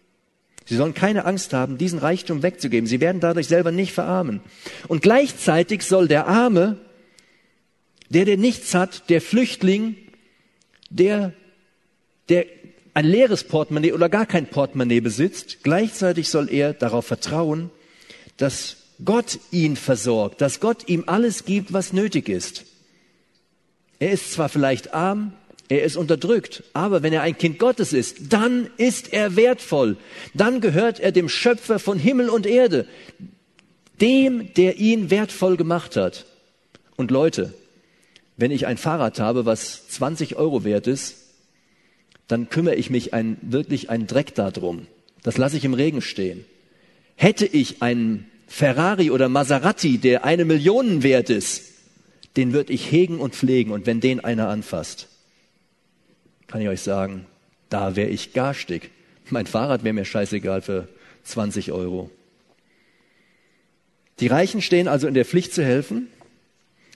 [0.67, 2.87] Sie sollen keine Angst haben, diesen Reichtum wegzugeben.
[2.87, 4.41] Sie werden dadurch selber nicht verarmen.
[4.87, 6.77] Und gleichzeitig soll der Arme,
[8.09, 9.97] der, der nichts hat, der Flüchtling,
[10.91, 11.33] der,
[12.29, 12.47] der
[12.95, 17.71] ein leeres Portemonnaie oder gar kein Portemonnaie besitzt, gleichzeitig soll er darauf vertrauen,
[18.37, 22.65] dass Gott ihn versorgt, dass Gott ihm alles gibt, was nötig ist.
[23.99, 25.33] Er ist zwar vielleicht arm,
[25.70, 29.96] er ist unterdrückt, aber wenn er ein Kind Gottes ist, dann ist er wertvoll.
[30.35, 32.87] Dann gehört er dem Schöpfer von Himmel und Erde,
[34.00, 36.26] dem, der ihn wertvoll gemacht hat.
[36.96, 37.54] Und Leute,
[38.37, 41.18] wenn ich ein Fahrrad habe, was 20 Euro wert ist,
[42.26, 44.88] dann kümmere ich mich ein, wirklich einen Dreck darum.
[45.22, 46.44] Das lasse ich im Regen stehen.
[47.14, 51.62] Hätte ich einen Ferrari oder Maserati, der eine Million wert ist,
[52.37, 53.70] den würde ich hegen und pflegen.
[53.70, 55.10] Und wenn den einer anfasst,
[56.51, 57.27] kann ich euch sagen,
[57.69, 58.91] da wäre ich garstig.
[59.31, 60.89] Mein Fahrrad wäre mir scheißegal für
[61.23, 62.11] 20 Euro.
[64.19, 66.09] Die Reichen stehen also in der Pflicht zu helfen.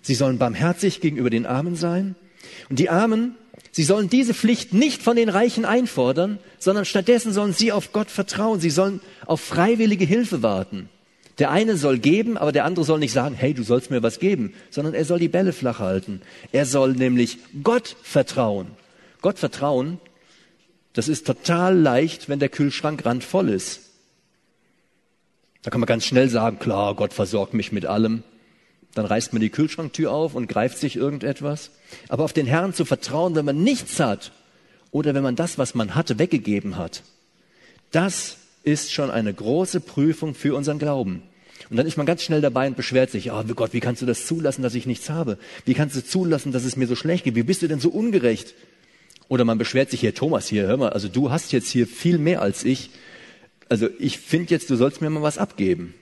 [0.03, 2.17] Sie sollen barmherzig gegenüber den Armen sein.
[2.69, 3.37] Und die Armen,
[3.71, 8.11] sie sollen diese Pflicht nicht von den Reichen einfordern, sondern stattdessen sollen sie auf Gott
[8.11, 8.59] vertrauen.
[8.59, 10.89] Sie sollen auf freiwillige Hilfe warten.
[11.39, 14.19] Der eine soll geben, aber der andere soll nicht sagen, hey, du sollst mir was
[14.19, 16.23] geben, sondern er soll die Bälle flach halten.
[16.51, 18.67] Er soll nämlich Gott vertrauen.
[19.25, 20.01] Gott vertrauen,
[20.93, 23.81] das ist total leicht, wenn der Kühlschrank randvoll ist.
[25.63, 28.23] Da kann man ganz schnell sagen, klar, Gott versorgt mich mit allem.
[28.93, 31.71] Dann reißt man die Kühlschranktür auf und greift sich irgendetwas.
[32.11, 34.31] Aber auf den Herrn zu vertrauen, wenn man nichts hat
[34.91, 37.03] oder wenn man das, was man hatte, weggegeben hat,
[37.93, 41.23] das ist schon eine große Prüfung für unseren Glauben.
[41.71, 44.07] Und dann ist man ganz schnell dabei und beschwert sich, oh Gott, wie kannst du
[44.07, 45.39] das zulassen, dass ich nichts habe?
[45.65, 47.37] Wie kannst du zulassen, dass es mir so schlecht geht?
[47.37, 48.55] Wie bist du denn so ungerecht?
[49.29, 52.19] Oder man beschwert sich hier, Thomas, hier, hör mal, also du hast jetzt hier viel
[52.19, 52.91] mehr als ich
[53.69, 55.95] also ich finde jetzt, du sollst mir mal was abgeben.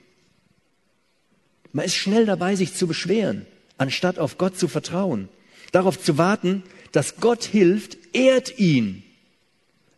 [1.72, 3.46] Man ist schnell dabei, sich zu beschweren,
[3.78, 5.28] anstatt auf Gott zu vertrauen.
[5.70, 9.04] Darauf zu warten, dass Gott hilft, ehrt ihn.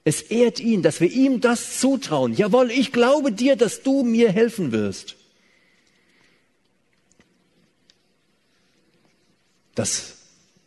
[0.04, 2.34] Es ehrt ihn, dass wir ihm das zutrauen.
[2.34, 5.16] Jawohl, ich glaube dir, dass du mir helfen wirst.
[9.74, 10.18] Dass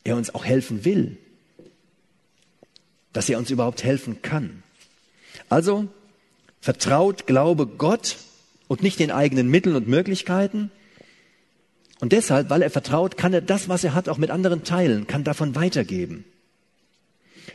[0.03, 1.17] er uns auch helfen will.
[3.17, 4.61] Dass er uns überhaupt helfen kann.
[5.49, 5.87] Also,
[6.61, 8.17] vertraut Glaube Gott
[8.67, 10.69] und nicht den eigenen Mitteln und Möglichkeiten.
[11.99, 15.07] Und deshalb, weil er vertraut, kann er das, was er hat, auch mit anderen teilen,
[15.07, 16.25] kann davon weitergeben.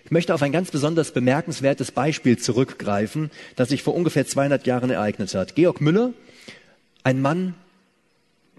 [0.04, 4.90] Ich möchte auf ein ganz besonders bemerkenswertes Beispiel zurückgreifen, das sich vor ungefähr 200 Jahren
[4.90, 5.54] ereignet hat.
[5.54, 6.12] Georg Müller,
[7.04, 7.54] ein Mann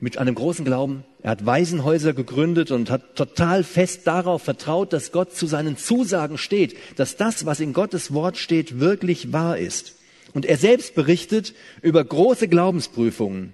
[0.03, 5.13] mit einem großen Glauben, er hat Waisenhäuser gegründet und hat total fest darauf vertraut, dass
[5.13, 9.95] Gott zu seinen Zusagen steht, dass das, was in Gottes Wort steht, wirklich wahr ist.
[10.33, 13.53] Und er selbst berichtet über große Glaubensprüfungen.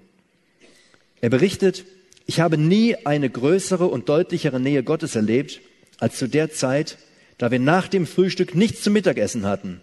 [1.20, 1.84] Er berichtet,
[2.26, 5.60] ich habe nie eine größere und deutlichere Nähe Gottes erlebt,
[6.00, 6.98] als zu der Zeit,
[7.38, 9.80] da wir nach dem Frühstück nichts zum Mittagessen hatten.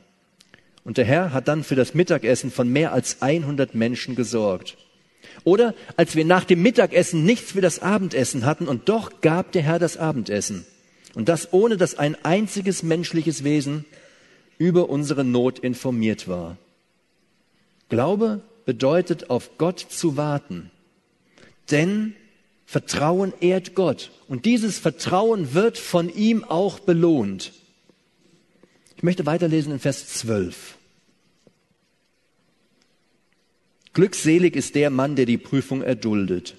[0.84, 4.75] Und der Herr hat dann für das Mittagessen von mehr als 100 Menschen gesorgt.
[5.43, 9.62] Oder als wir nach dem Mittagessen nichts für das Abendessen hatten und doch gab der
[9.62, 10.65] Herr das Abendessen.
[11.13, 13.86] Und das ohne, dass ein einziges menschliches Wesen
[14.58, 16.58] über unsere Not informiert war.
[17.89, 20.71] Glaube bedeutet, auf Gott zu warten.
[21.71, 22.15] Denn
[22.65, 24.12] Vertrauen ehrt Gott.
[24.28, 27.54] Und dieses Vertrauen wird von ihm auch belohnt.
[28.97, 30.76] Ich möchte weiterlesen in Vers 12.
[33.97, 36.53] Glückselig ist der Mann, der die Prüfung erduldet.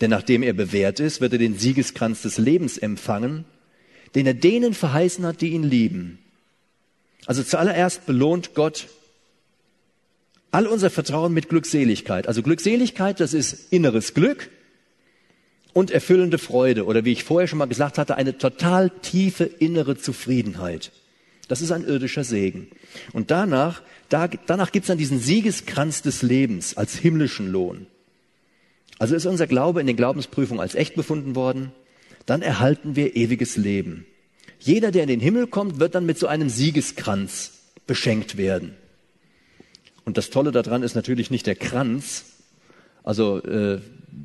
[0.00, 3.46] Denn nachdem er bewährt ist, wird er den Siegeskranz des Lebens empfangen,
[4.14, 6.20] den er denen verheißen hat, die ihn lieben.
[7.26, 8.86] Also zuallererst belohnt Gott
[10.52, 12.28] all unser Vertrauen mit Glückseligkeit.
[12.28, 14.48] Also Glückseligkeit, das ist inneres Glück
[15.72, 19.96] und erfüllende Freude oder wie ich vorher schon mal gesagt hatte, eine total tiefe innere
[19.96, 20.92] Zufriedenheit.
[21.48, 22.68] Das ist ein irdischer Segen.
[23.12, 23.82] Und danach,
[24.14, 27.86] da, danach gibt's dann diesen Siegeskranz des Lebens als himmlischen Lohn.
[29.00, 31.72] Also ist unser Glaube in den Glaubensprüfungen als echt befunden worden,
[32.24, 34.06] dann erhalten wir ewiges Leben.
[34.60, 37.54] Jeder, der in den Himmel kommt, wird dann mit so einem Siegeskranz
[37.88, 38.76] beschenkt werden.
[40.04, 42.26] Und das Tolle daran ist natürlich nicht der Kranz.
[43.02, 43.80] Also äh,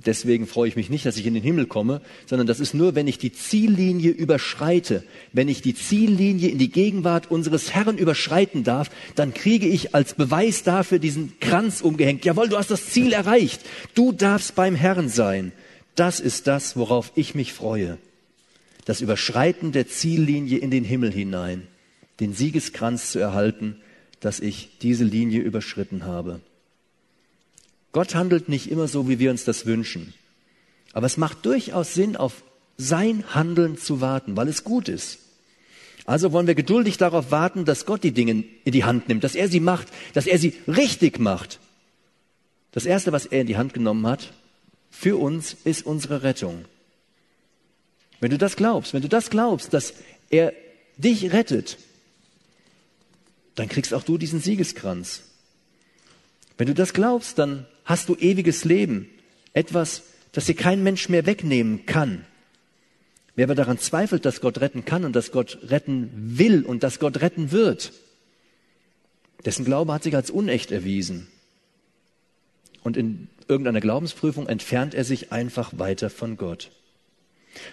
[0.05, 2.95] deswegen freue ich mich nicht, dass ich in den Himmel komme, sondern das ist nur,
[2.95, 8.63] wenn ich die Ziellinie überschreite, wenn ich die Ziellinie in die Gegenwart unseres Herrn überschreiten
[8.63, 12.25] darf, dann kriege ich als Beweis dafür diesen Kranz umgehängt.
[12.25, 13.61] Jawohl, du hast das Ziel erreicht.
[13.95, 15.51] Du darfst beim Herrn sein.
[15.95, 17.97] Das ist das, worauf ich mich freue.
[18.85, 21.67] Das Überschreiten der Ziellinie in den Himmel hinein,
[22.19, 23.75] den Siegeskranz zu erhalten
[24.19, 26.41] dass ich diese Linie überschritten habe.
[27.91, 30.13] Gott handelt nicht immer so, wie wir uns das wünschen.
[30.93, 32.43] Aber es macht durchaus Sinn, auf
[32.77, 35.19] sein Handeln zu warten, weil es gut ist.
[36.05, 39.35] Also wollen wir geduldig darauf warten, dass Gott die Dinge in die Hand nimmt, dass
[39.35, 41.59] er sie macht, dass er sie richtig macht.
[42.71, 44.33] Das Erste, was er in die Hand genommen hat,
[44.89, 46.65] für uns ist unsere Rettung.
[48.19, 49.93] Wenn du das glaubst, wenn du das glaubst, dass
[50.29, 50.53] er
[50.97, 51.77] dich rettet,
[53.55, 55.23] dann kriegst auch du diesen Siegeskranz.
[56.57, 59.09] Wenn du das glaubst, dann hast du ewiges Leben.
[59.53, 62.23] Etwas, das dir kein Mensch mehr wegnehmen kann.
[63.35, 66.99] Wer aber daran zweifelt, dass Gott retten kann und dass Gott retten will und dass
[66.99, 67.91] Gott retten wird,
[69.43, 71.27] dessen Glaube hat sich als unecht erwiesen.
[72.83, 76.69] Und in irgendeiner Glaubensprüfung entfernt er sich einfach weiter von Gott.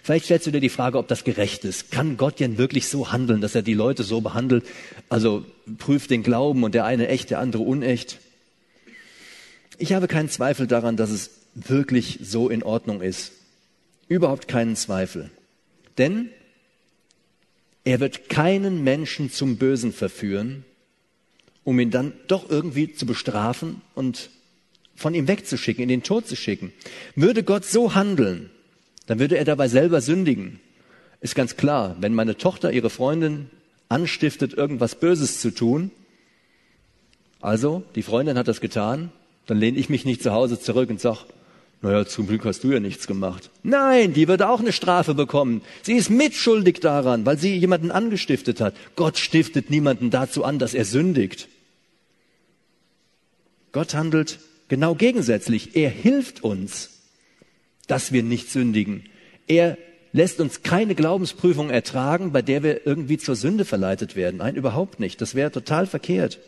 [0.02, 1.90] Vielleicht stellst du dir die Frage, ob das gerecht ist.
[1.90, 4.64] Kann Gott denn wirklich so handeln, dass er die Leute so behandelt?
[5.10, 5.44] Also
[5.76, 8.18] prüft den Glauben und der eine echt, der andere unecht.
[9.78, 13.32] Ich habe keinen Zweifel daran, dass es wirklich so in Ordnung ist.
[14.08, 15.30] Überhaupt keinen Zweifel.
[15.98, 16.30] Denn
[17.84, 20.64] er wird keinen Menschen zum Bösen verführen,
[21.64, 24.30] um ihn dann doch irgendwie zu bestrafen und
[24.94, 26.72] von ihm wegzuschicken, in den Tod zu schicken.
[27.14, 28.50] Würde Gott so handeln,
[29.06, 30.60] dann würde er dabei selber sündigen.
[31.20, 33.50] Ist ganz klar, wenn meine Tochter ihre Freundin
[33.88, 35.90] anstiftet, irgendwas Böses zu tun,
[37.40, 39.12] also die Freundin hat das getan,
[39.46, 41.20] dann lehne ich mich nicht zu Hause zurück und sage,
[41.82, 43.50] naja, zum Glück hast du ja nichts gemacht.
[43.62, 45.62] Nein, die würde auch eine Strafe bekommen.
[45.82, 48.74] Sie ist mitschuldig daran, weil sie jemanden angestiftet hat.
[48.96, 51.48] Gott stiftet niemanden dazu an, dass er sündigt.
[53.72, 55.76] Gott handelt genau gegensätzlich.
[55.76, 56.90] Er hilft uns,
[57.86, 59.04] dass wir nicht sündigen.
[59.46, 59.76] Er
[60.12, 64.38] lässt uns keine Glaubensprüfung ertragen, bei der wir irgendwie zur Sünde verleitet werden.
[64.38, 65.20] Nein, überhaupt nicht.
[65.20, 66.38] Das wäre total verkehrt.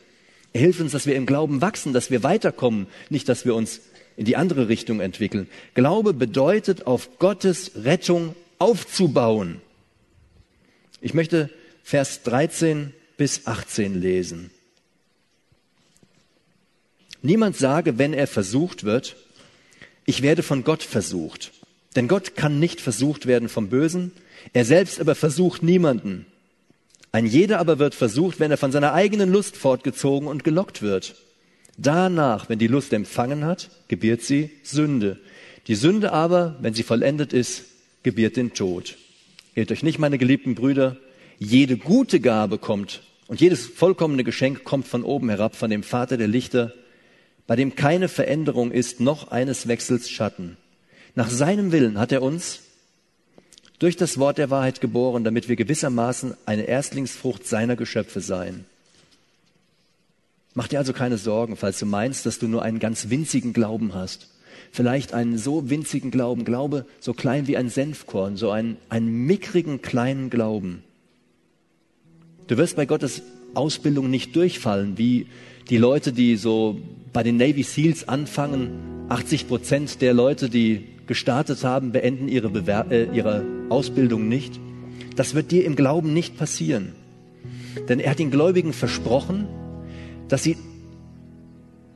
[0.54, 3.80] Hilft uns, dass wir im Glauben wachsen, dass wir weiterkommen, nicht, dass wir uns
[4.16, 5.48] in die andere Richtung entwickeln.
[5.74, 9.61] Glaube bedeutet, auf Gottes Rettung aufzubauen.
[11.00, 11.50] Ich möchte
[11.84, 14.50] Vers 13 bis 18 lesen.
[17.22, 19.16] Niemand sage, wenn er versucht wird,
[20.04, 21.52] ich werde von Gott versucht.
[21.96, 24.12] Denn Gott kann nicht versucht werden vom Bösen,
[24.52, 26.26] er selbst aber versucht niemanden.
[27.10, 31.14] Ein jeder aber wird versucht, wenn er von seiner eigenen Lust fortgezogen und gelockt wird.
[31.78, 35.18] Danach, wenn die Lust empfangen hat, gebiert sie Sünde.
[35.68, 37.64] Die Sünde aber, wenn sie vollendet ist,
[38.02, 38.96] gebiert den Tod.
[39.54, 40.96] Irrt euch nicht, meine geliebten Brüder,
[41.38, 46.16] jede gute Gabe kommt und jedes vollkommene Geschenk kommt von oben herab, von dem Vater
[46.16, 46.72] der Lichter,
[47.46, 50.56] bei dem keine Veränderung ist, noch eines Wechsels Schatten.
[51.14, 52.60] Nach seinem Willen hat er uns
[53.78, 58.64] durch das Wort der Wahrheit geboren, damit wir gewissermaßen eine Erstlingsfrucht seiner Geschöpfe seien.
[60.54, 63.94] Mach dir also keine Sorgen, falls du meinst, dass du nur einen ganz winzigen Glauben
[63.94, 64.28] hast.
[64.72, 69.82] Vielleicht einen so winzigen Glauben, Glaube so klein wie ein Senfkorn, so einen, einen mickrigen
[69.82, 70.82] kleinen Glauben.
[72.48, 73.22] Du wirst bei Gottes
[73.54, 75.26] Ausbildung nicht durchfallen, wie
[75.70, 76.80] die Leute, die so
[77.12, 79.06] bei den Navy Seals anfangen.
[79.10, 84.60] 80 Prozent der Leute, die gestartet haben, beenden ihre, Bewer äh, ihre Ausbildung nicht.
[85.16, 86.92] Das wird dir im Glauben nicht passieren.
[87.88, 89.48] Denn er hat den Gläubigen versprochen,
[90.28, 90.56] dass sie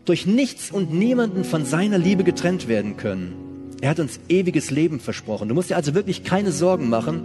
[0.04, 3.34] durch nichts und niemanden von seiner Liebe getrennt werden können.
[3.80, 5.48] Er hat uns ewiges Leben versprochen.
[5.48, 7.22] Du musst dir also wirklich keine Sorgen machen.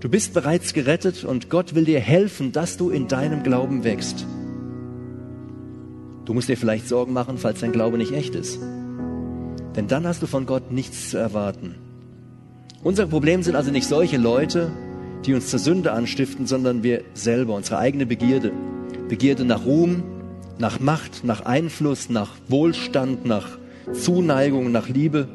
[0.00, 4.26] Du bist bereits gerettet und Gott will dir helfen, dass du in deinem Glauben wächst.
[6.24, 8.58] Du musst dir vielleicht Sorgen machen, falls dein Glaube nicht echt ist.
[9.80, 11.74] Denn dann hast du von Gott nichts zu erwarten.
[12.82, 14.70] Unser Problem sind also nicht solche Leute,
[15.24, 18.52] die uns zur Sünde anstiften, sondern wir selber, unsere eigene Begierde.
[19.08, 20.02] Begierde nach Ruhm,
[20.58, 23.56] nach Macht, nach Einfluss, nach Wohlstand, nach
[23.94, 25.28] Zuneigung, nach Liebe.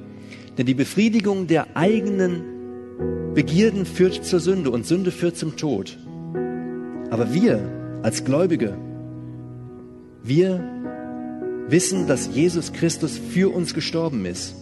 [0.60, 2.44] Denn die Befriedigung der eigenen
[3.34, 5.98] Begierden führt zur Sünde und Sünde führt zum Tod.
[7.10, 7.68] Aber wir
[8.04, 8.78] als Gläubige,
[10.22, 10.75] wir
[11.68, 14.56] wissen, dass Jesus Christus für uns gestorben ist.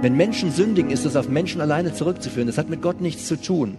[0.00, 2.46] Wenn Menschen sündigen, ist das auf Menschen alleine zurückzuführen.
[2.46, 3.76] Das hat mit Gott nichts zu tun.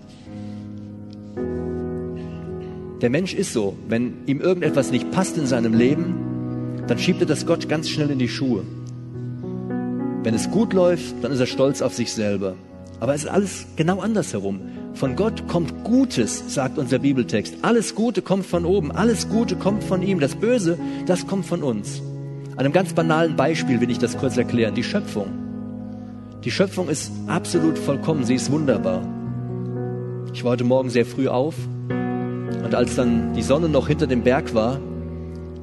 [3.01, 7.27] Der Mensch ist so, wenn ihm irgendetwas nicht passt in seinem Leben, dann schiebt er
[7.27, 8.63] das Gott ganz schnell in die Schuhe.
[10.23, 12.56] Wenn es gut läuft, dann ist er stolz auf sich selber.
[13.00, 14.60] Aber es ist alles genau andersherum.
[14.93, 17.56] Von Gott kommt Gutes, sagt unser Bibeltext.
[17.62, 20.19] Alles Gute kommt von oben, alles Gute kommt von ihm.
[20.19, 22.02] Das Böse, das kommt von uns.
[22.60, 24.75] Einem ganz banalen Beispiel will ich das kurz erklären.
[24.75, 25.27] Die Schöpfung.
[26.43, 29.01] Die Schöpfung ist absolut vollkommen, sie ist wunderbar.
[30.33, 31.55] Ich war heute Morgen sehr früh auf
[31.89, 34.77] und als dann die Sonne noch hinter dem Berg war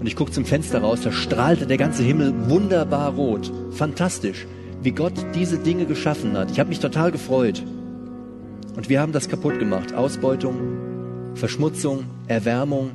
[0.01, 3.53] und ich guckte zum Fenster raus, da strahlte der ganze Himmel wunderbar rot.
[3.73, 4.47] Fantastisch,
[4.83, 6.51] wie Gott diese Dinge geschaffen hat.
[6.51, 7.63] Ich habe mich total gefreut.
[8.75, 9.93] Und wir haben das kaputt gemacht.
[9.93, 12.93] Ausbeutung, Verschmutzung, Erwärmung.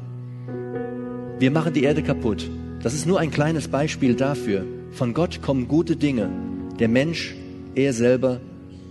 [1.38, 2.50] Wir machen die Erde kaputt.
[2.84, 4.66] Das ist nur ein kleines Beispiel dafür.
[4.92, 6.30] Von Gott kommen gute Dinge.
[6.80, 7.36] Der Mensch,
[7.76, 8.42] er selber,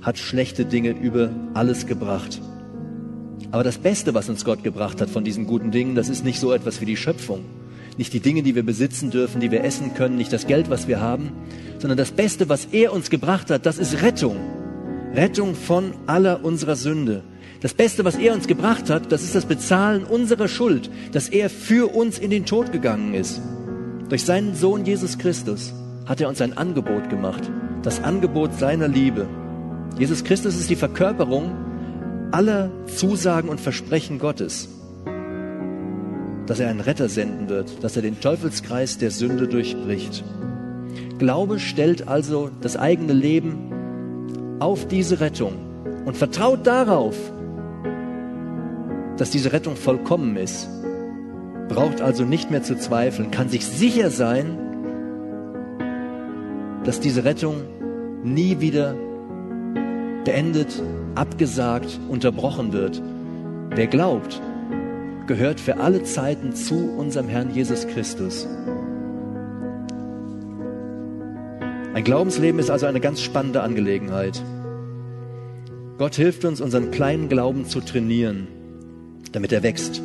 [0.00, 2.40] hat schlechte Dinge über alles gebracht.
[3.50, 6.38] Aber das Beste, was uns Gott gebracht hat von diesen guten Dingen, das ist nicht
[6.38, 7.40] so etwas wie die Schöpfung,
[7.98, 10.86] nicht die Dinge, die wir besitzen dürfen, die wir essen können, nicht das Geld, was
[10.86, 11.32] wir haben,
[11.78, 14.36] sondern das Beste, was er uns gebracht hat, das ist Rettung.
[15.14, 17.24] Rettung von aller unserer Sünde.
[17.60, 21.50] Das Beste, was er uns gebracht hat, das ist das Bezahlen unserer Schuld, dass er
[21.50, 23.40] für uns in den Tod gegangen ist.
[24.10, 25.72] Durch seinen Sohn Jesus Christus
[26.04, 27.48] hat er uns ein Angebot gemacht,
[27.82, 29.28] das Angebot seiner Liebe.
[29.98, 31.52] Jesus Christus ist die Verkörperung
[32.32, 34.68] aller Zusagen und Versprechen Gottes,
[36.46, 40.24] dass er einen Retter senden wird, dass er den Teufelskreis der Sünde durchbricht.
[41.20, 45.52] Glaube stellt also das eigene Leben auf diese Rettung
[46.04, 47.14] und vertraut darauf,
[49.18, 50.68] dass diese Rettung vollkommen ist.
[51.70, 54.58] Braucht also nicht mehr zu zweifeln, kann sich sicher sein,
[56.84, 57.62] dass diese Rettung
[58.24, 58.96] nie wieder
[60.24, 60.82] beendet,
[61.14, 63.00] abgesagt, unterbrochen wird.
[63.70, 64.42] Wer glaubt,
[65.28, 68.48] gehört für alle Zeiten zu unserem Herrn Jesus Christus.
[71.94, 74.42] Ein Glaubensleben ist also eine ganz spannende Angelegenheit.
[75.98, 78.48] Gott hilft uns, unseren kleinen Glauben zu trainieren,
[79.30, 80.02] damit er wächst.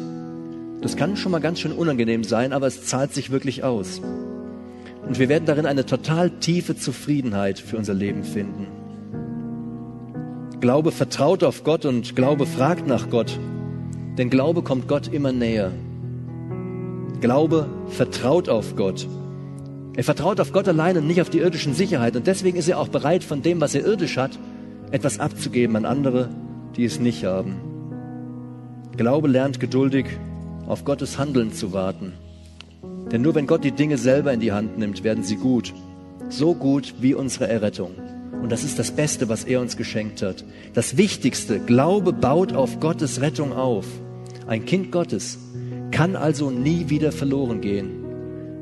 [0.86, 4.02] Das kann schon mal ganz schön unangenehm sein, aber es zahlt sich wirklich aus.
[5.08, 8.68] Und wir werden darin eine total tiefe Zufriedenheit für unser Leben finden.
[10.62, 13.40] Glaube vertraut auf Gott und Glaube fragt nach Gott.
[14.20, 15.72] Denn Glaube kommt Gott immer näher.
[17.20, 19.08] Glaube vertraut auf Gott.
[19.96, 22.16] Er vertraut auf Gott allein und nicht auf die irdischen Sicherheit.
[22.16, 24.38] Und deswegen ist er auch bereit, von dem, was er irdisch hat,
[24.92, 26.30] etwas abzugeben an andere,
[26.78, 27.56] die es nicht haben.
[28.96, 30.06] Glaube lernt geduldig
[30.68, 32.13] auf Gottes Handeln zu warten.
[33.11, 35.74] Denn nur wenn Gott die Dinge selber in die Hand nimmt, werden sie gut.
[36.30, 37.91] So gut wie unsere Errettung.
[38.41, 40.43] Und das ist das Beste, was er uns geschenkt hat.
[40.74, 43.86] Das Wichtigste, Glaube baut auf Gottes Rettung auf.
[44.47, 45.39] Ein Kind Gottes
[45.91, 48.03] kann also nie wieder verloren gehen,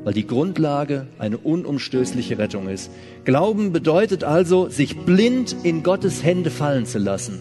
[0.04, 2.90] weil die Grundlage eine unumstößliche Rettung ist.
[3.24, 7.40] Glauben bedeutet also, sich blind in Gottes Hände fallen zu lassen.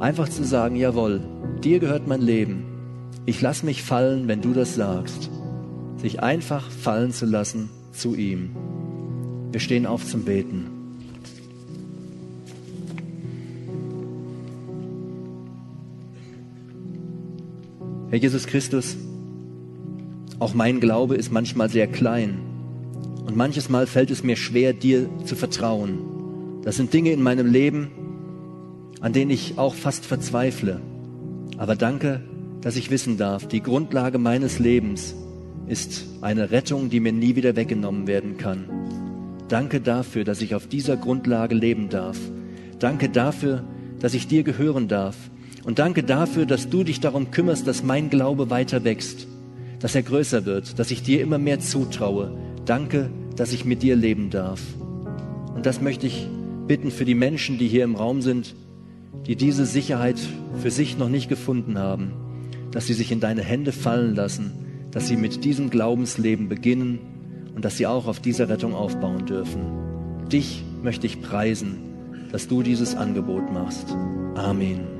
[0.00, 1.20] Einfach zu sagen, jawohl,
[1.62, 2.71] dir gehört mein Leben.
[3.24, 5.30] Ich lass mich fallen, wenn du das sagst.
[5.96, 8.50] Sich einfach fallen zu lassen zu ihm.
[9.52, 10.66] Wir stehen auf zum Beten.
[18.10, 18.96] Herr Jesus Christus,
[20.38, 22.40] auch mein Glaube ist manchmal sehr klein
[23.24, 26.60] und manches Mal fällt es mir schwer, dir zu vertrauen.
[26.62, 27.90] Das sind Dinge in meinem Leben,
[29.00, 30.80] an denen ich auch fast verzweifle.
[31.56, 32.22] Aber danke,
[32.62, 35.14] dass ich wissen darf, die Grundlage meines Lebens
[35.66, 38.64] ist eine Rettung, die mir nie wieder weggenommen werden kann.
[39.48, 42.18] Danke dafür, dass ich auf dieser Grundlage leben darf.
[42.78, 43.64] Danke dafür,
[43.98, 45.16] dass ich dir gehören darf
[45.64, 49.26] und danke dafür, dass du dich darum kümmerst, dass mein Glaube weiter wächst,
[49.78, 52.36] dass er größer wird, dass ich dir immer mehr zutraue.
[52.64, 54.60] Danke, dass ich mit dir leben darf.
[55.54, 56.26] Und das möchte ich
[56.66, 58.54] bitten für die Menschen, die hier im Raum sind,
[59.26, 60.18] die diese Sicherheit
[60.60, 62.12] für sich noch nicht gefunden haben,
[62.72, 64.52] dass sie sich in deine Hände fallen lassen,
[64.90, 66.98] dass sie mit diesem Glaubensleben beginnen
[67.54, 69.60] und dass sie auch auf dieser Rettung aufbauen dürfen.
[70.30, 71.78] Dich möchte ich preisen,
[72.32, 73.94] dass du dieses Angebot machst.
[74.34, 74.91] Amen.